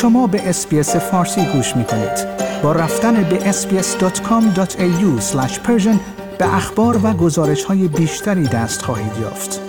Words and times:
شما 0.00 0.26
به 0.26 0.48
اسپیس 0.48 0.96
فارسی 0.96 1.44
گوش 1.44 1.76
می 1.76 1.84
کنید. 1.84 2.26
با 2.62 2.72
رفتن 2.72 3.22
به 3.22 3.52
sbs.com.au 3.52 5.24
به 6.38 6.54
اخبار 6.54 7.00
و 7.06 7.12
گزارش 7.12 7.64
های 7.64 7.88
بیشتری 7.88 8.42
دست 8.42 8.82
خواهید 8.82 9.12
یافت. 9.20 9.60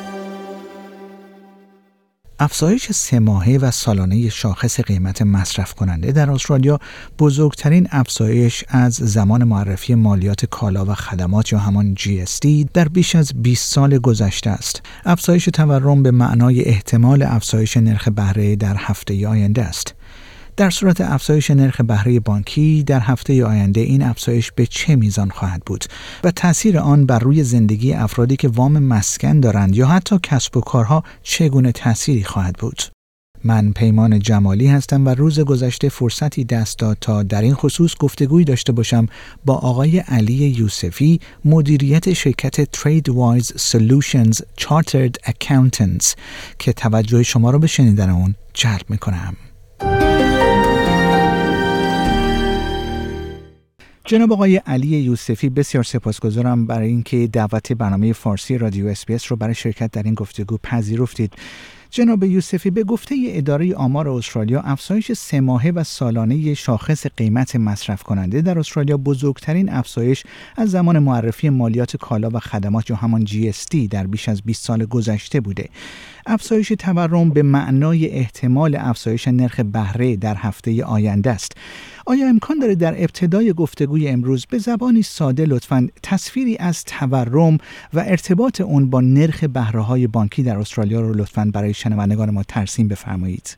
افزایش 2.40 2.92
سه 2.92 3.20
ماهه 3.20 3.58
و 3.58 3.72
سالانه 3.72 4.30
شاخص 4.30 4.80
قیمت 4.80 5.22
مصرف 5.22 5.74
کننده 5.74 6.12
در 6.12 6.32
استرالیا 6.32 6.80
بزرگترین 7.20 7.88
افزایش 7.92 8.64
از 8.68 8.94
زمان 8.94 9.44
معرفی 9.44 9.96
مالیات 9.96 10.46
کالا 10.46 10.86
و 10.86 10.94
خدمات 10.94 11.54
یا 11.54 11.60
همان 11.60 11.96
GST 11.96 12.48
در 12.74 12.88
بیش 12.88 13.16
از 13.16 13.32
20 13.36 13.74
سال 13.74 13.98
گذشته 13.98 14.50
است. 14.50 14.82
افزایش 15.06 15.46
تورم 15.46 16.04
به 16.04 16.12
معنای 16.12 16.62
احتمال 16.64 17.24
افزایش 17.24 17.78
نرخ 17.78 18.08
بهره 18.08 18.56
در 18.56 18.76
هفته 18.78 19.28
آینده 19.28 19.64
است. 19.64 19.96
در 20.62 20.70
صورت 20.70 21.02
افزایش 21.02 21.52
نرخ 21.52 21.82
بهره 21.82 22.20
بانکی 22.20 22.84
در 22.84 23.00
هفته 23.00 23.46
آینده 23.46 23.82
این 23.82 24.04
افزایش 24.04 24.52
به 24.52 24.66
چه 24.66 24.96
میزان 24.96 25.30
خواهد 25.30 25.64
بود 25.66 25.86
و 26.24 26.32
تاثیر 26.32 26.80
آن 26.80 27.06
بر 27.06 27.20
روی 27.20 27.44
زندگی 27.44 27.94
افرادی 27.94 28.36
که 28.36 28.48
وام 28.48 28.80
مسکن 28.80 29.40
دارند 29.40 29.76
یا 29.76 29.88
حتی 29.88 30.20
کسب 30.24 30.58
و 30.58 30.62
کارها 30.62 31.04
چگونه 31.24 31.72
تأثیری 31.72 32.24
خواهد 32.24 32.56
بود؟ 32.56 32.82
من 33.44 33.72
پیمان 33.72 34.20
جمالی 34.20 34.68
هستم 34.68 35.06
و 35.06 35.10
روز 35.10 35.40
گذشته 35.40 35.90
فرصتی 35.90 36.44
دست 36.44 36.80
داد 36.80 36.98
تا 37.02 37.24
در 37.24 37.42
این 37.42 37.54
خصوص 37.54 37.96
گفتگویی 38.00 38.44
داشته 38.44 38.72
باشم 38.72 39.08
با 39.46 39.56
آقای 39.56 40.00
علی 40.00 40.34
یوسفی 40.34 41.20
مدیریت 41.46 42.14
شرکت 42.14 42.72
Tradewise 42.72 43.54
Solutions 43.56 44.42
Chartered 44.58 45.16
Accountants 45.24 46.16
که 46.60 46.74
توجه 46.74 47.24
شما 47.24 47.52
را 47.52 47.60
به 47.60 47.68
شنیدن 47.68 48.10
اون 48.10 48.36
جلب 48.54 48.86
می 48.90 48.98
جناب 54.06 54.34
آقای 54.34 54.56
علی 54.56 54.88
یوسفی 54.88 55.50
بسیار 55.50 55.84
سپاسگزارم 55.84 56.66
برای 56.66 56.88
اینکه 56.88 57.28
دعوت 57.28 57.72
برنامه 57.72 58.14
فارسی 58.14 58.58
رادیو 58.58 58.88
اسپیس 58.88 59.32
رو 59.32 59.38
برای 59.38 59.56
شرکت 59.56 59.92
در 59.92 60.04
این 60.04 60.14
گفتگو 60.14 60.58
پذیرفتید 60.64 61.34
جناب 61.90 62.24
یوسفی 62.24 62.70
به 62.70 62.84
گفته 62.84 63.16
اداره 63.28 63.76
آمار 63.76 64.10
استرالیا 64.10 64.62
افزایش 64.62 65.12
سه 65.12 65.42
ماهه 65.42 65.72
و 65.72 65.84
سالانه 65.84 66.54
شاخص 66.54 67.08
قیمت 67.18 67.56
مصرف 67.56 68.04
کننده 68.04 68.42
در 68.42 68.60
استرالیا 68.60 68.98
بزرگترین 68.98 69.70
افزایش 69.70 70.24
از 70.56 70.72
زمان 70.72 71.00
معرفی 71.00 71.50
مالیات 71.50 71.98
کالا 71.98 72.30
و 72.34 72.40
خدمات 72.40 72.90
یا 72.90 72.96
همان 72.96 73.26
GST 73.26 73.76
در 73.90 74.08
بیش 74.08 74.30
از 74.30 74.42
20 74.42 74.66
سال 74.66 74.86
گذشته 74.86 75.40
بوده. 75.40 75.70
افزایش 76.26 76.74
تورم 76.80 77.30
به 77.30 77.44
معنای 77.44 78.10
احتمال 78.10 78.76
افزایش 78.80 79.28
نرخ 79.28 79.60
بهره 79.74 80.16
در 80.16 80.36
هفته 80.38 80.86
آینده 80.86 81.30
است. 81.30 81.58
آیا 82.08 82.28
امکان 82.28 82.60
داره 82.60 82.76
در 82.76 82.94
ابتدای 82.98 83.54
گفتگوی 83.54 84.08
امروز 84.08 84.46
به 84.52 84.58
زبانی 84.58 85.02
ساده 85.02 85.46
لطفا 85.46 85.88
تصویری 86.04 86.58
از 86.60 86.86
تورم 86.86 87.58
و 87.94 88.00
ارتباط 88.00 88.62
اون 88.62 88.90
با 88.90 89.02
نرخ 89.02 89.44
بهره 89.44 89.82
های 89.82 90.08
بانکی 90.08 90.44
در 90.44 90.58
استرالیا 90.58 91.02
رو 91.02 91.14
لطفا 91.14 91.52
برای 91.54 91.74
شنوندگان 91.74 92.30
ما 92.30 92.44
ترسیم 92.44 92.88
بفرمایید 92.88 93.58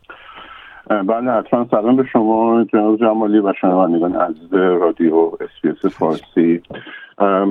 بله 0.90 1.32
حتما 1.32 1.68
سلام 1.72 1.96
به 1.96 2.04
شما 2.14 2.64
جناب 2.64 3.00
جمالی 3.00 3.40
و 3.40 3.54
شنوندگان 3.62 4.16
عزیز 4.16 4.54
رادیو 4.54 5.16
اسپیس 5.16 5.86
فارسی 6.00 6.62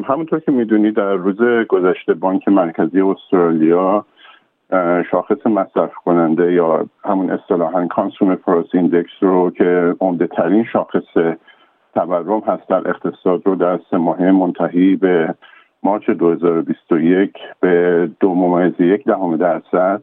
همونطور 0.08 0.40
که 0.40 0.52
می‌دونید 0.52 0.94
در 0.94 1.12
روز 1.14 1.66
گذشته 1.68 2.14
بانک 2.14 2.48
مرکزی 2.48 3.00
استرالیا 3.00 4.04
شاخص 5.10 5.46
مصرف 5.46 5.94
کننده 5.94 6.52
یا 6.52 6.86
همون 7.04 7.30
اصطلاحا 7.30 7.86
Consumer 7.86 8.34
Price 8.34 8.66
Index 8.74 9.10
رو 9.20 9.50
که 9.50 9.94
عمده 10.00 10.26
ترین 10.26 10.64
شاخص 10.64 11.36
تورم 11.94 12.40
هست 12.40 12.68
در 12.68 12.88
اقتصاد 12.88 13.46
رو 13.46 13.54
در 13.54 13.80
سه 13.90 13.96
ماهه 13.96 14.30
منتهی 14.30 14.96
به 14.96 15.34
March 15.82 16.10
2021 16.10 17.32
به 17.60 18.08
دو 18.20 18.34
ممیز 18.34 18.80
یک 18.80 19.04
دهم 19.04 19.36
درصد 19.36 20.02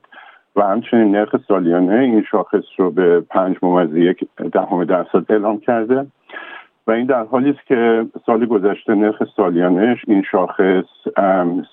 و 0.56 0.62
همچنین 0.62 1.16
نرخ 1.16 1.36
سالیانه 1.48 2.00
این 2.00 2.24
شاخص 2.32 2.64
رو 2.78 2.92
به 2.92 3.22
پنج 3.22 3.56
ممیز 3.62 3.96
یک 3.96 4.28
دهم 4.52 4.84
درصد 4.84 5.32
اعلام 5.32 5.60
کرده. 5.60 6.06
و 6.88 6.92
این 6.92 7.06
در 7.06 7.24
حالی 7.24 7.50
است 7.50 7.66
که 7.68 8.06
سال 8.26 8.46
گذشته 8.46 8.96
نرخ 8.96 9.24
سالیانش 9.36 9.98
این 10.08 10.24
شاخص 10.32 10.86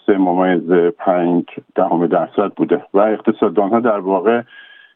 سه 0.07 0.19
ممیز 0.19 0.93
پنج 0.99 1.45
دهم 1.75 2.07
درصد 2.07 2.53
بوده 2.57 2.85
و 2.95 2.99
اقتصاددان 2.99 3.71
ها 3.71 3.81
در 3.81 3.99
واقع 3.99 4.43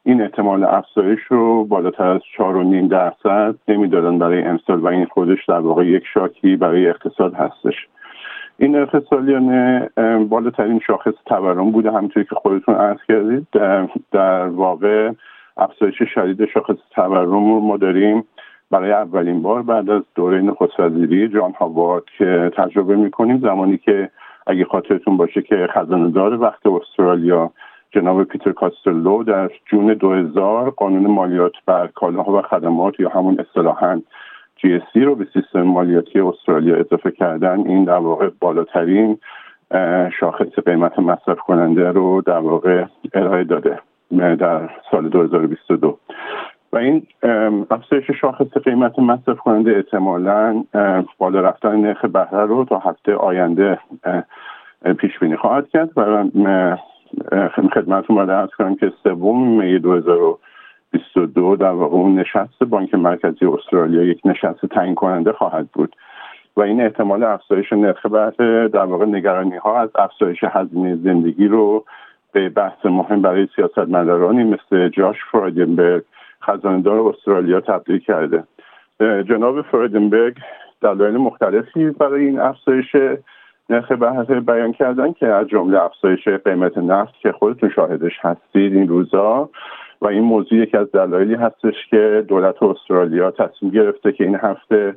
این 0.04 0.22
احتمال 0.22 0.65
افزایش 0.65 1.20
رو 1.28 1.65
بالاتر 1.65 2.06
از 2.06 2.20
چهار 2.37 2.56
و 2.56 2.62
نیم 2.62 2.88
درصد 2.88 3.54
نمی‌دادن 3.69 4.19
برای 4.19 4.43
امسال 4.43 4.81
و 4.81 4.87
این 4.87 5.06
خودش 5.06 5.44
در 5.49 5.59
واقع 5.59 5.87
یک 5.87 6.04
شاکی 6.15 6.56
برای 6.56 6.87
اقتصاد 6.87 7.34
هستش. 7.34 7.75
این 8.59 8.76
نرخ 8.76 8.99
سالیانه 9.10 9.91
بالاترین 10.28 10.81
شاخص 10.87 11.15
تورم 11.26 11.70
بوده. 11.70 11.91
همونطوری 11.91 12.26
که 12.26 12.34
خودتون 12.34 12.75
عرض 12.75 12.99
کردید 13.09 13.47
در 14.12 14.47
واقع 14.47 15.10
افزایش 15.56 16.03
شدید 16.15 16.44
شاخص 16.44 16.76
تورم 16.91 17.31
رو 17.31 17.60
ما 17.60 17.76
داریم. 17.76 18.25
برای 18.70 18.92
اولین 18.92 19.42
بار 19.42 19.62
بعد 19.62 19.91
از 19.91 20.03
دوره 20.14 20.41
نخست 20.41 20.81
وزیری 20.81 21.28
جان 21.28 21.53
هاوارد 21.53 22.04
که 22.19 22.50
تجربه 22.56 22.97
می‌کنیم 22.97 23.38
زمانی 23.38 23.78
که 23.78 24.10
اگه 24.47 24.64
خاطرتون 24.64 25.16
باشه 25.16 25.42
که 25.42 25.69
خزانه 25.75 26.19
وقت 26.20 26.66
استرالیا 26.66 27.50
جناب 27.91 28.25
پیتر 28.25 28.53
کاستلو 28.53 29.25
در 29.25 29.50
جون 29.66 29.94
2000 29.94 30.70
قانون 30.70 31.06
مالیات 31.06 31.53
بر 31.66 31.86
کالاها 31.86 32.32
و 32.32 32.42
خدمات 32.42 33.00
یا 33.00 33.08
همون 33.08 33.41
اصطلاحا 33.41 34.03
GSC 34.58 34.97
رو 35.02 35.14
به 35.14 35.26
سیستم 35.32 35.62
مالیاتی 35.62 36.20
استرالیا 36.20 36.76
اضافه 36.76 37.10
کردن 37.10 37.60
این 37.66 37.84
در 37.84 37.98
واقع 37.98 38.31
بالاترین 38.41 39.19
شاخص 40.20 40.58
قیمت 40.66 40.98
مصرف 40.98 41.38
کننده 41.38 41.88
رو 41.91 42.22
در 42.26 42.38
واقع 42.38 42.84
ارائه 43.14 43.44
داده 43.44 43.78
در 44.19 44.70
سال 44.91 45.08
2022 45.08 45.98
و 46.72 46.78
این 46.78 47.06
افزایش 47.70 48.10
شاخص 48.20 48.56
قیمت 48.64 48.98
مصرف 48.98 49.38
کننده 49.38 49.76
احتمالا 49.76 50.64
بالا 51.19 51.41
رفتن 51.41 51.76
نرخ 51.76 52.04
بهره 52.04 52.47
رو 52.47 52.64
تا 52.64 52.78
هفته 52.78 53.14
آینده 53.14 53.78
پیش 54.98 55.19
بینی 55.19 55.36
خواهد 55.36 55.69
کرد 55.69 55.91
و 55.97 56.25
خدمتتون 57.75 58.16
باید 58.16 58.31
ارز 58.31 58.50
کنم 58.58 58.76
که 58.76 58.92
سوم 59.03 59.58
می 59.58 59.78
2022 59.78 61.56
در 61.56 61.70
واقع 61.70 61.94
اون 61.94 62.14
نشست 62.14 62.64
بانک 62.64 62.94
مرکزی 62.94 63.47
استرالیا 63.47 64.02
یک 64.02 64.20
نشست 64.25 64.66
تعیین 64.66 64.94
کننده 64.94 65.32
خواهد 65.32 65.69
بود. 65.72 65.97
و 66.56 66.60
این 66.62 66.81
احتمال 66.81 67.22
افزایش 67.22 67.72
نرخ 67.72 68.06
بهره 68.06 68.69
در 68.69 68.84
واقع 68.84 69.06
نگرانی 69.06 69.56
ها 69.56 69.81
از 69.81 69.91
افزایش 69.94 70.44
هزینه 70.44 70.97
زندگی 70.97 71.48
رو 71.48 71.84
به 72.32 72.48
بحث 72.48 72.87
مهم 72.87 73.22
برای 73.22 73.48
سیاستمدارانی 73.56 74.44
مثل 74.44 74.88
جاش 74.88 75.16
فرایدنبرگ 75.32 76.02
خزانه‌دار 76.50 77.00
استرالیا 77.00 77.61
تبدیل 77.61 77.99
کرده. 77.99 78.44
جناب 79.00 79.62
فرایدنبرگ 79.62 80.36
دلایل 80.81 81.16
مختلفی 81.16 81.91
برای 81.91 82.25
این 82.25 82.41
افزایش 82.41 82.97
نرخ 83.71 83.93
بهره 83.93 84.41
بیان 84.41 84.72
کردن 84.72 85.12
که 85.12 85.27
از 85.27 85.47
جمله 85.47 85.83
افزایش 85.83 86.28
قیمت 86.28 86.78
نفت 86.78 87.15
که 87.21 87.33
خودتون 87.33 87.71
شاهدش 87.71 88.12
هستید 88.21 88.75
این 88.75 88.88
روزا 88.88 89.50
و 90.00 90.06
این 90.06 90.22
موضوع 90.22 90.59
یکی 90.59 90.77
از 90.77 90.93
دلایلی 90.93 91.34
هستش 91.34 91.75
که 91.91 92.25
دولت 92.28 92.62
استرالیا 92.62 93.31
تصمیم 93.31 93.72
گرفته 93.72 94.12
که 94.12 94.25
این 94.25 94.34
هفته 94.34 94.94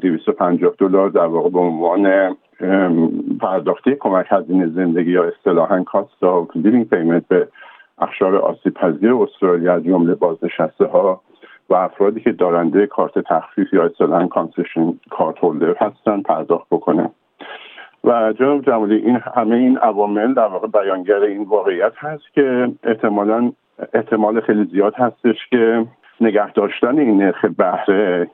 250 0.00 0.74
دلار 0.78 1.10
در 1.10 1.26
واقع 1.26 1.50
به 1.50 1.58
عنوان 1.58 2.36
پرداختی 3.40 3.94
کمک 4.00 4.26
هزینه 4.28 4.66
زندگی 4.66 5.10
یا 5.10 5.24
اصطلاحا 5.24 5.82
cost 5.82 6.24
of 6.24 6.48
living 6.54 6.88
payment 6.88 7.28
به 7.28 7.48
اخشار 7.98 8.36
آسیب 8.36 8.74
پذیر 8.74 9.14
استرالیا 9.14 9.74
از 9.74 9.84
جمله 9.84 10.14
بازنشسته 10.14 10.84
ها 10.86 11.20
و 11.70 11.74
افرادی 11.74 12.20
که 12.20 12.32
دارنده 12.32 12.86
کارت 12.86 13.18
تخفیف 13.18 13.72
یا 13.72 13.84
اصطلاحا 13.84 14.26
کانسشن 14.26 14.98
کارت 15.10 15.38
هولدر 15.38 15.74
هستن 15.80 16.22
پرداخت 16.22 16.66
بکنه. 16.70 17.10
و 18.04 18.32
جناب 18.32 18.64
جمالی 18.64 18.96
این 18.96 19.20
همه 19.34 19.56
این 19.56 19.78
عوامل 19.78 20.34
در 20.34 20.46
واقع 20.46 20.68
بیانگر 20.68 21.22
این 21.22 21.42
واقعیت 21.42 21.92
هست 21.96 22.32
که 22.34 22.72
احتمالا 22.82 23.52
احتمال 23.94 24.40
خیلی 24.40 24.64
زیاد 24.64 24.94
هستش 24.94 25.36
که 25.50 25.86
نگه 26.20 26.52
داشتن 26.52 26.98
این 26.98 27.22
نرخ 27.22 27.44
بهره 27.44 28.30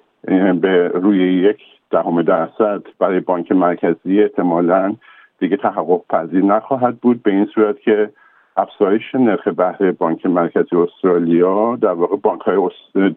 به 0.60 0.88
روی 0.94 1.18
یک 1.18 1.60
دهم 1.90 2.22
درصد 2.22 2.82
برای 2.98 3.20
بانک 3.20 3.52
مرکزی 3.52 4.22
احتمالا 4.22 4.94
دیگه 5.38 5.56
تحقق 5.56 6.00
پذیر 6.10 6.44
نخواهد 6.44 6.96
بود 6.98 7.22
به 7.22 7.30
این 7.30 7.46
صورت 7.54 7.80
که 7.80 8.10
افزایش 8.58 9.14
نرخ 9.14 9.48
بهره 9.48 9.92
بانک 9.92 10.26
مرکزی 10.26 10.76
استرالیا 10.76 11.76
در 11.76 11.92
واقع 11.92 12.16
بانک 12.16 12.40
های 12.40 12.70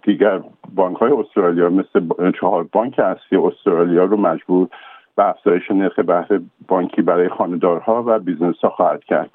دیگر 0.04 0.42
بانک 0.76 0.98
های 0.98 1.12
استرالیا 1.12 1.70
مثل 1.70 2.32
چهار 2.40 2.68
بانک 2.72 3.00
اصلی 3.00 3.38
استرالیا 3.38 4.04
رو 4.04 4.18
مجبور 4.18 4.68
به 5.16 5.30
افزایش 5.30 5.72
نرخ 5.72 6.00
بهره 6.00 6.42
بانکی 6.68 7.02
برای 7.02 7.30
خانه‌دارها 7.30 8.04
و 8.08 8.20
بیزنس 8.20 8.60
ها 8.64 8.70
خواهد 8.70 9.04
کرد. 9.04 9.30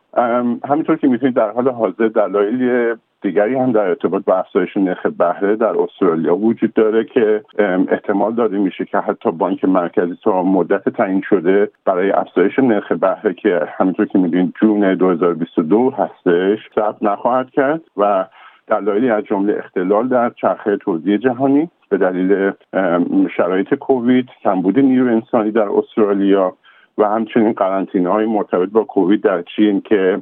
همینطور 0.68 0.96
که 0.96 1.08
می‌تونید 1.08 1.36
در 1.36 1.50
حال 1.50 1.68
حاضر 1.68 2.08
دلایل 2.08 2.94
دیگری 3.26 3.54
هم 3.54 3.72
در 3.72 3.80
ارتباط 3.80 4.24
با 4.24 4.36
افزایش 4.36 4.76
نرخ 4.76 5.06
بهره 5.06 5.56
در 5.56 5.80
استرالیا 5.80 6.36
وجود 6.36 6.72
داره 6.72 7.04
که 7.04 7.44
احتمال 7.88 8.34
داده 8.34 8.58
میشه 8.58 8.84
که 8.84 8.98
حتی 8.98 9.30
بانک 9.30 9.64
مرکزی 9.64 10.18
تا 10.24 10.42
مدت 10.42 10.88
تعیین 10.88 11.22
شده 11.28 11.70
برای 11.84 12.10
افزایش 12.10 12.58
نرخ 12.58 12.92
بهره 12.92 13.34
که 13.34 13.60
همینطور 13.78 14.06
که 14.06 14.18
می‌دونید 14.18 14.54
جون 14.60 14.94
2022 14.94 15.90
هستش 15.90 16.58
ثبت 16.74 17.02
نخواهد 17.02 17.50
کرد 17.50 17.80
و 17.96 18.26
دلایلی 18.68 19.10
از 19.10 19.24
جمله 19.24 19.58
اختلال 19.58 20.08
در 20.08 20.30
چرخه 20.30 20.76
توزیع 20.76 21.16
جهانی 21.16 21.70
به 21.88 21.98
دلیل 21.98 22.52
شرایط 23.36 23.74
کووید 23.74 24.28
کمبود 24.42 24.78
نیرو 24.78 25.06
انسانی 25.06 25.50
در 25.50 25.68
استرالیا 25.68 26.52
و 26.98 27.04
همچنین 27.04 27.52
قرنطینه 27.52 28.08
های 28.08 28.26
مرتبط 28.26 28.68
با 28.68 28.84
کووید 28.84 29.22
در 29.22 29.42
چین 29.42 29.80
که 29.80 30.20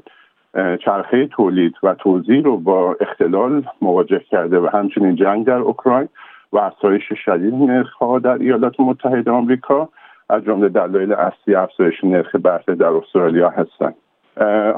چرخه 0.84 1.26
تولید 1.26 1.74
و 1.82 1.94
توزیع 1.94 2.42
رو 2.42 2.56
با 2.56 2.96
اختلال 3.00 3.62
مواجه 3.82 4.20
کرده 4.30 4.60
و 4.60 4.68
همچنین 4.72 5.16
جنگ 5.16 5.46
در 5.46 5.58
اوکراین 5.58 6.08
و 6.52 6.58
افزایش 6.58 7.12
شدید 7.24 7.54
نرخها 7.54 8.18
در 8.18 8.38
ایالات 8.38 8.80
متحده 8.80 9.30
آمریکا 9.30 9.88
از 10.28 10.44
جمله 10.44 10.68
دلایل 10.68 11.12
اصلی 11.12 11.54
افزایش 11.54 12.04
نرخ 12.04 12.36
بهره 12.36 12.74
در 12.74 12.86
استرالیا 12.86 13.50
هستند. 13.50 13.94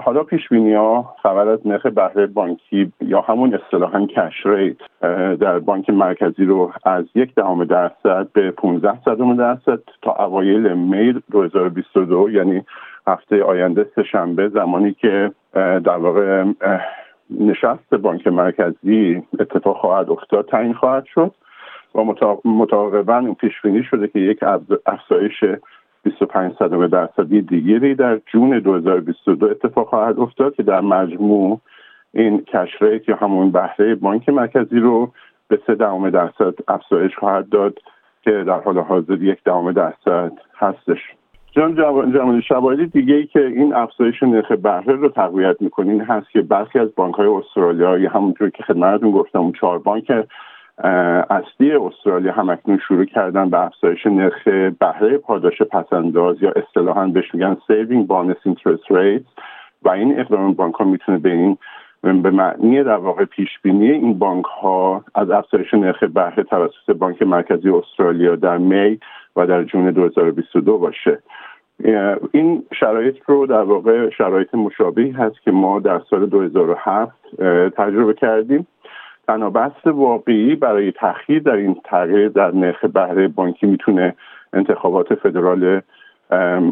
حالا 0.04 0.22
پیش 0.22 0.48
بینی 0.48 0.74
ها 0.74 1.14
خبر 1.22 1.48
از 1.48 1.66
نرخ 1.66 1.86
بهره 1.86 2.26
بانکی 2.26 2.92
یا 3.00 3.20
همون 3.20 3.54
اصطلاحا 3.54 4.06
کش 4.06 4.46
ریت 4.46 4.76
در 5.40 5.58
بانک 5.58 5.90
مرکزی 5.90 6.44
رو 6.44 6.72
از 6.84 7.04
یک 7.14 7.34
دهم 7.34 7.64
درصد 7.64 8.28
به 8.32 8.50
15 8.50 9.02
صدم 9.04 9.36
درصد 9.36 9.78
تا 10.02 10.12
اوایل 10.24 10.72
می 10.72 11.22
2022 11.30 12.30
یعنی 12.30 12.62
هفته 13.06 13.42
آینده 13.42 13.86
سهشنبه 13.94 14.48
زمانی 14.48 14.92
که 14.92 15.30
در 15.56 15.96
واقع 15.96 16.44
نشست 17.30 17.94
بانک 17.94 18.26
مرکزی 18.26 19.22
اتفاق 19.40 19.76
خواهد 19.76 20.10
افتاد 20.10 20.48
تعیین 20.48 20.74
خواهد 20.74 21.04
شد 21.04 21.34
و 21.94 22.04
متعاقبا 22.44 23.34
پیش 23.40 23.52
بینی 23.62 23.82
شده 23.82 24.08
که 24.08 24.18
یک 24.18 24.44
افزایش 24.86 25.44
25 26.02 26.52
صدم 26.58 26.86
درصدی 26.86 27.42
دیگری 27.42 27.94
در 27.94 28.20
جون 28.32 28.58
2022 28.58 29.46
اتفاق 29.46 29.88
خواهد 29.88 30.20
افتاد 30.20 30.54
که 30.54 30.62
در 30.62 30.80
مجموع 30.80 31.60
این 32.12 32.44
کش 32.44 32.82
ریت 32.82 33.08
یا 33.08 33.16
همون 33.16 33.50
بهره 33.50 33.94
بانک 33.94 34.28
مرکزی 34.28 34.78
رو 34.78 35.12
به 35.48 35.58
سه 35.66 35.74
دهم 35.74 36.10
درصد 36.10 36.54
افزایش 36.68 37.16
خواهد 37.16 37.48
داد 37.48 37.78
که 38.22 38.30
در 38.30 38.60
حال 38.60 38.78
حاضر 38.78 39.22
یک 39.22 39.38
دهم 39.44 39.72
درصد 39.72 40.32
هستش. 40.56 40.98
جان 41.56 41.74
جمالی 42.12 42.42
شواهد 42.42 42.92
دیگه 42.92 43.14
ای 43.14 43.26
که 43.26 43.46
این 43.46 43.74
افزایش 43.74 44.22
نرخ 44.22 44.52
بهره 44.52 44.94
رو 44.94 45.08
تقویت 45.08 45.56
می‌کنین 45.60 46.00
هست 46.00 46.30
که 46.30 46.42
برخی 46.42 46.78
از 46.78 46.88
بانک 46.96 47.14
های 47.14 47.26
استرالیا 47.26 47.98
یا 47.98 48.10
همونطور 48.10 48.50
که 48.50 48.62
خدمتتون 48.62 49.10
گفتم 49.10 49.38
اون 49.38 49.52
چهار 49.52 49.78
بانک 49.78 50.12
اصلی 51.30 51.72
استرالیا 51.72 52.32
هم 52.32 52.50
اکنون 52.50 52.78
شروع 52.88 53.04
کردن 53.04 53.50
به 53.50 53.64
افزایش 53.64 54.06
نرخ 54.06 54.48
بهره 54.80 55.18
پاداش 55.18 55.62
پس‌انداز 55.62 56.42
یا 56.42 56.52
اصطلاحا 56.56 57.06
بهش 57.06 57.34
میگن 57.34 57.56
saving 57.66 58.06
bonus 58.06 58.36
interest 58.44 58.90
rate 58.90 59.22
و 59.82 59.88
این 59.88 60.20
اقدام 60.20 60.52
بانک 60.52 60.74
ها 60.74 60.84
می‌تونه 60.84 61.18
به 61.18 61.32
این 61.32 61.58
به 62.12 62.30
معنی 62.30 62.82
در 62.82 62.96
واقع 62.96 63.24
پیش 63.24 63.48
بینی 63.62 63.90
این 63.90 64.18
بانک 64.18 64.44
ها 64.44 65.04
از 65.14 65.30
افزایش 65.30 65.74
نرخ 65.74 66.02
بهره 66.02 66.42
توسط 66.42 66.90
بانک 66.98 67.22
مرکزی 67.22 67.70
استرالیا 67.70 68.36
در 68.36 68.58
May 68.58 68.98
و 69.36 69.46
در 69.46 69.64
June 69.64 69.90
2022 69.90 70.78
باشه. 70.78 71.18
این 72.32 72.62
شرایط 72.80 73.16
رو 73.26 73.46
در 73.46 73.62
واقع 73.62 74.10
شرایط 74.10 74.54
مشابهی 74.54 75.10
هست 75.10 75.42
که 75.42 75.50
ما 75.50 75.80
در 75.80 76.00
سال 76.10 76.26
2007 76.26 77.12
تجربه 77.76 78.14
کردیم. 78.14 78.66
تنها 79.26 79.50
بحث 79.50 79.86
واقعی 79.86 80.54
برای 80.54 80.92
تاخیر 80.92 81.42
در 81.42 81.56
این 81.56 81.76
تغییر 81.84 82.28
در 82.28 82.54
نرخ 82.54 82.84
بهره 82.84 83.28
بانکی 83.28 83.66
می‌تونه 83.66 84.14
انتخابات 84.52 85.14
فدرال 85.14 85.80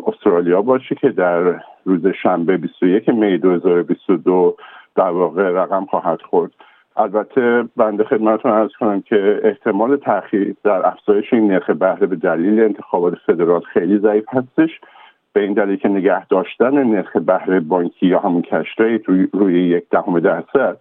استرالیا 0.07 0.63
باشه 0.63 0.95
که 0.95 1.09
در 1.09 1.61
روز 1.85 2.07
شنبه 2.23 2.57
21 2.57 3.09
می 3.09 3.39
2022 3.39 4.57
در 4.96 5.11
واقع 5.11 5.43
رقم 5.43 5.85
خواهد 5.85 6.23
خورد. 6.23 6.50
البته 6.96 7.64
بنده 7.76 8.05
خدمتتون 8.05 8.52
ارز 8.52 8.70
کنم 8.81 9.00
که 9.00 9.41
احتمال 9.44 9.96
تاخیر 9.96 10.55
در 10.64 10.87
افزایش 10.87 11.32
این 11.32 11.52
نرخ 11.52 11.70
بهره 11.70 12.06
به 12.06 12.17
دلیل 12.17 12.61
انتخابات 12.61 13.14
فدرال 13.26 13.61
خیلی 13.61 13.99
ضعیف 13.99 14.25
هستش. 14.29 14.70
به 15.32 15.41
این 15.41 15.52
دلیل 15.52 15.76
که 15.76 15.88
نگه 15.88 16.26
داشتن 16.26 16.82
نرخ 16.82 17.17
بهره 17.17 17.61
بانکی 17.61 18.06
یا 18.06 18.19
همون 18.19 18.43
کشته 18.43 19.00
روی, 19.06 19.29
روی 19.32 19.69
یک 19.69 19.85
دهم 19.91 20.20
درصد 20.20 20.76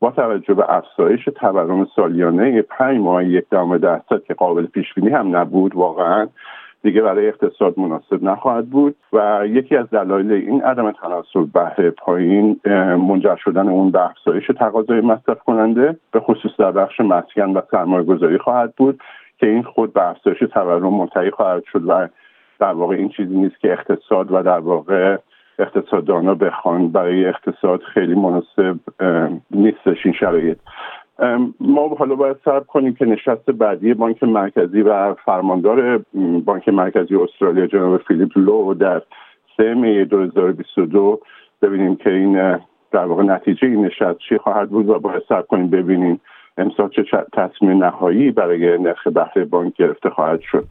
با 0.00 0.10
توجه 0.10 0.54
به 0.54 0.64
افزایش 0.68 1.24
تورم 1.24 1.86
سالیانه 1.96 2.62
پنج 2.62 2.98
ماه 2.98 3.24
یک 3.24 3.44
دهم 3.50 3.78
درصد 3.78 4.24
که 4.24 4.34
قابل 4.34 4.66
پیش 4.66 4.94
بینی 4.94 5.10
هم 5.10 5.36
نبود 5.36 5.74
واقعا 5.74 6.28
دیگه 6.84 7.02
برای 7.02 7.28
اقتصاد 7.28 7.78
مناسب 7.78 8.22
نخواهد 8.22 8.70
بود 8.70 8.96
و 9.12 9.46
یکی 9.46 9.76
از 9.76 9.90
دلایل 9.90 10.32
این 10.32 10.62
عدم 10.62 10.92
تناسب 10.92 11.52
بهره 11.54 11.90
پایین 11.90 12.60
منجر 13.08 13.36
شدن 13.36 13.68
اون 13.68 13.90
به 13.90 14.04
افزایش 14.04 14.46
تقاضای 14.58 15.00
مصرف 15.00 15.38
کننده 15.38 15.96
به 16.12 16.20
خصوص 16.20 16.50
در 16.58 16.70
بخش 16.70 17.00
مسکن 17.00 17.50
و 17.50 17.60
سرمایه 17.70 18.04
گذاری 18.04 18.38
خواهد 18.38 18.74
بود 18.76 19.00
که 19.38 19.46
این 19.46 19.62
خود 19.62 19.92
به 19.92 20.08
افزایش 20.08 20.38
تورم 20.38 20.94
منتهی 20.94 21.30
خواهد 21.30 21.62
شد 21.72 21.82
و 21.88 22.08
در 22.58 22.72
واقع 22.72 22.96
این 22.96 23.08
چیزی 23.08 23.36
نیست 23.36 23.60
که 23.60 23.72
اقتصاد 23.72 24.32
و 24.32 24.42
در 24.42 24.58
واقع 24.58 25.16
اقتصاددانا 25.58 26.34
بخوان 26.34 26.88
برای 26.88 27.26
اقتصاد 27.26 27.82
خیلی 27.82 28.14
مناسب 28.14 28.76
نیستش 29.50 29.98
این 30.04 30.14
شرایط. 30.14 30.58
ما 31.60 31.88
حالا 31.98 32.14
باید 32.14 32.36
صبر 32.44 32.64
کنیم 32.64 32.94
که 32.94 33.04
نشست 33.04 33.50
بعدی 33.50 33.94
بانک 33.94 34.22
مرکزی 34.22 34.82
و 34.82 35.14
فرماندار 35.14 36.04
بانک 36.44 36.68
مرکزی 36.68 37.16
استرالیا 37.16 37.66
جناب 37.66 38.02
فیلیپ 38.02 38.38
لو 38.38 38.74
در 38.74 39.02
سه 39.56 39.74
می 39.74 40.04
2022 40.04 41.20
ببینیم 41.62 41.96
که 41.96 42.10
این 42.10 42.58
در 42.92 43.04
واقع 43.04 43.22
نتیجه 43.22 43.68
این 43.68 43.86
نشست 43.86 44.18
چی 44.28 44.38
خواهد 44.38 44.70
بود 44.70 44.88
و 44.88 44.98
باید 44.98 45.22
صبر 45.28 45.42
کنیم 45.42 45.70
ببینیم 45.70 46.20
امسال 46.58 46.88
چه 46.88 47.04
تصمیم 47.32 47.84
نهایی 47.84 48.30
برای 48.30 48.78
نرخ 48.78 49.06
بهره 49.06 49.44
بانک 49.44 49.76
گرفته 49.76 50.10
خواهد 50.10 50.40
شد. 50.40 50.66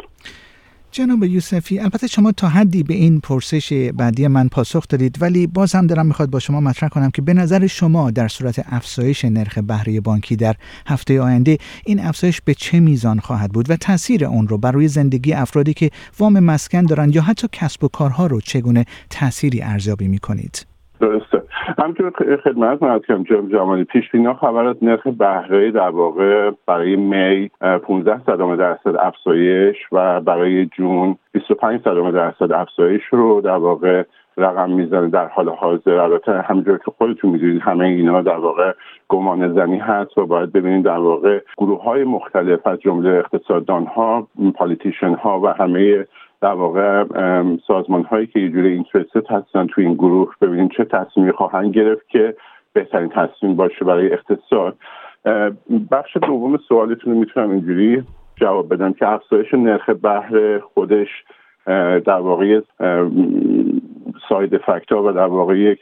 جناب 0.93 1.23
یوسفی 1.23 1.79
البته 1.79 2.07
شما 2.07 2.31
تا 2.31 2.47
حدی 2.47 2.83
به 2.83 2.93
این 2.93 3.19
پرسش 3.19 3.73
بعدی 3.73 4.27
من 4.27 4.47
پاسخ 4.47 4.87
دادید 4.87 5.17
ولی 5.21 5.47
باز 5.47 5.75
هم 5.75 5.87
دارم 5.87 6.05
می‌خواد 6.05 6.29
با 6.29 6.39
شما 6.39 6.61
مطرح 6.61 6.89
کنم 6.89 7.11
که 7.11 7.21
به 7.21 7.33
نظر 7.33 7.67
شما 7.67 8.11
در 8.11 8.27
صورت 8.27 8.65
افزایش 8.65 9.25
نرخ 9.25 9.57
بهره 9.57 10.01
بانکی 10.01 10.35
در 10.35 10.55
هفته 10.87 11.21
آینده 11.21 11.57
این 11.85 11.99
افزایش 11.99 12.41
به 12.41 12.53
چه 12.53 12.79
میزان 12.79 13.19
خواهد 13.19 13.51
بود 13.51 13.69
و 13.69 13.75
تاثیر 13.75 14.25
اون 14.25 14.47
رو 14.47 14.57
بر 14.57 14.71
روی 14.71 14.87
زندگی 14.87 15.33
افرادی 15.33 15.73
که 15.73 15.89
وام 16.19 16.39
مسکن 16.39 16.81
دارند 16.85 17.15
یا 17.15 17.21
حتی 17.21 17.47
کسب 17.51 17.83
و 17.83 17.87
کارها 17.87 18.27
رو 18.27 18.41
چگونه 18.41 18.85
تأثیری 19.09 19.61
ارزیابی 19.61 20.07
می‌کنید؟ 20.07 20.65
درسته. 20.99 21.42
همچون 21.77 22.11
خدمت 22.43 22.83
من 22.83 22.99
کردم 22.99 23.23
جام 23.23 23.47
جمالی 23.47 23.83
پیش 23.83 24.11
بینا 24.11 24.33
خبر 24.33 24.65
از 24.65 24.75
نرخ 24.81 25.07
بهره 25.07 25.71
در 25.71 25.89
واقع 25.89 26.51
برای 26.67 26.95
می 26.95 27.49
15 27.83 28.21
صدام 28.25 28.55
درصد 28.55 28.95
افزایش 28.99 29.77
و 29.91 30.21
برای 30.21 30.65
جون 30.65 31.17
25 31.31 31.81
صدام 31.81 32.11
درصد 32.11 32.51
افزایش 32.51 33.01
رو 33.11 33.41
در 33.41 33.57
واقع 33.57 34.03
رقم 34.37 34.71
می‌زنه 34.71 35.07
در 35.07 35.27
حال 35.27 35.49
حاضر. 35.49 35.99
البته 35.99 36.41
همینجور 36.41 36.77
که 36.77 36.91
خودتون 36.97 37.31
می‌دونید 37.31 37.61
همه 37.61 37.85
اینا 37.85 38.21
در 38.21 38.37
واقع 38.37 38.73
گمان 39.09 39.53
زنی 39.53 39.77
هست 39.77 40.17
و 40.17 40.25
باید 40.25 40.51
ببینید 40.51 40.85
در 40.85 40.97
واقع 40.97 41.39
گروه 41.57 41.83
های 41.83 42.03
مختلف 42.03 42.67
از 42.67 42.79
جمله 42.79 43.09
اقتصاددان 43.09 43.85
ها 43.85 44.27
پالیتیشن 44.55 45.13
ها 45.13 45.39
و 45.39 45.47
همه 45.47 46.05
در 46.43 46.53
واقع 46.53 47.03
سازمان 47.67 48.03
هایی 48.03 48.27
که 48.27 48.39
یه 48.39 48.49
جوری 48.49 48.69
اینترست 48.69 49.31
هستن 49.31 49.67
تو 49.67 49.81
این 49.81 49.93
گروه 49.93 50.33
ببینیم 50.41 50.69
چه 50.77 50.85
تصمیمی 50.85 51.31
خواهند 51.31 51.73
گرفت 51.73 52.09
که 52.09 52.35
بهترین 52.73 53.09
تصمیم 53.09 53.55
باشه 53.55 53.85
برای 53.85 54.13
اقتصاد. 54.13 54.75
بخش 55.91 56.17
دوم 56.17 56.57
سوالتون 56.57 57.13
رو 57.13 57.19
می‌تونم 57.19 57.51
اینجوری 57.51 58.03
جواب 58.35 58.73
بدم 58.73 58.93
که 58.93 59.07
افزایش 59.07 59.53
نرخ 59.53 59.89
بهره 59.89 60.59
خودش 60.59 61.07
در 62.05 62.19
واقع 62.19 62.61
ساید 64.29 64.57
فکتا 64.57 65.03
و 65.03 65.11
در 65.11 65.27
واقع 65.27 65.57
یک 65.57 65.79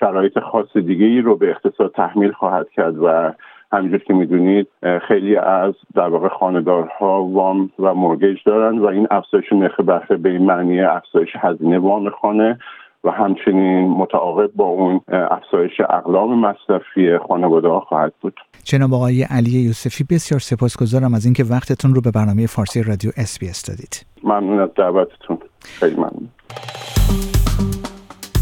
شرایط 0.00 0.38
خاص 0.38 0.76
دیگه 0.76 1.06
ای 1.06 1.20
رو 1.20 1.36
به 1.36 1.50
اقتصاد 1.50 1.92
تحمیل 1.92 2.32
خواهد 2.32 2.70
کرد 2.70 2.94
و 2.98 3.32
همینجور 3.74 3.98
که 3.98 4.14
می‌دونید 4.14 4.66
خیلی 5.08 5.36
از 5.36 5.74
در 5.94 6.08
واقع 6.08 6.28
خاندارها 6.28 7.24
وام 7.24 7.70
و 7.78 7.94
مرگج 7.94 8.36
دارن 8.46 8.78
و 8.78 8.86
این 8.86 9.06
افزایش 9.10 9.52
نرخ 9.52 9.80
بهره 9.80 10.16
به 10.16 10.30
این 10.30 10.46
معنی 10.46 10.80
افزایش 10.80 11.28
هزینه 11.40 11.78
وام 11.78 12.10
خانه 12.10 12.58
و 13.04 13.10
همچنین 13.10 13.88
متعاقب 13.88 14.50
با 14.56 14.64
اون 14.64 15.00
افزایش 15.08 15.80
اقلام 15.80 16.38
مصرفی 16.38 17.18
خانواده 17.28 17.68
ها 17.68 17.80
خواهد 17.80 18.12
بود. 18.20 18.34
جناب 18.64 18.94
آقای 18.94 19.22
علی 19.22 19.50
یوسفی 19.50 20.04
بسیار 20.10 20.40
سپاسگزارم 20.40 21.14
از 21.14 21.24
اینکه 21.24 21.44
وقتتون 21.44 21.94
رو 21.94 22.00
به 22.00 22.10
برنامه 22.10 22.46
فارسی 22.46 22.82
رادیو 22.82 23.10
SBS 23.16 23.68
دادید. 23.68 24.06
ممنون 24.24 24.60
از 24.60 24.68
دعوتتون. 24.76 25.38
خیلی 25.60 25.96
ممنون. 25.96 26.28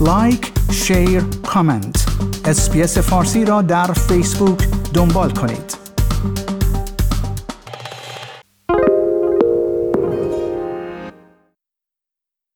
Like، 0.07 0.53
share، 0.73 1.23
comment 1.47 2.07
SBS 2.47 3.11
فارسی 3.11 3.45
را 3.45 3.63
در 3.63 3.87
فیسبوک 4.09 4.82
دنبال 4.95 5.31
کنید. 5.31 5.82